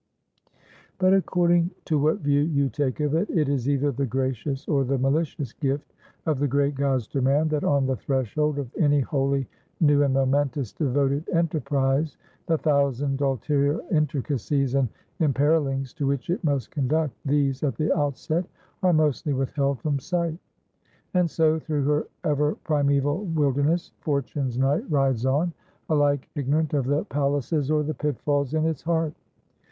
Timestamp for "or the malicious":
4.67-5.53